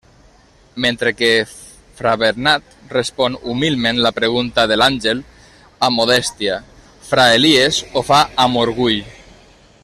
[0.83, 1.27] Mentre que
[1.99, 5.23] fra Bernat respon «humilment» la pregunta de l'àngel,
[5.89, 6.57] amb modèstia,
[7.11, 8.99] fra Elies ho fa «amb orgull».